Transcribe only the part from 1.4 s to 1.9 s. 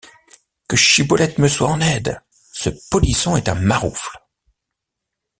soit en